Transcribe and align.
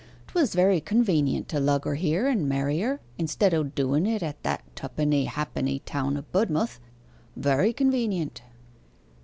'Twas 0.29 0.55
very 0.55 0.81
convenient 0.81 1.47
to 1.47 1.59
lug 1.59 1.85
her 1.85 1.93
here 1.93 2.25
and 2.27 2.49
marry 2.49 2.79
her 2.79 2.99
instead 3.19 3.53
o' 3.53 3.61
doen 3.61 4.07
it 4.07 4.23
at 4.23 4.41
that 4.41 4.63
twopenny 4.75 5.25
halfpenny 5.25 5.77
town 5.85 6.17
o' 6.17 6.23
Budm'th. 6.33 6.79
Very 7.35 7.71
convenient. 7.71 8.41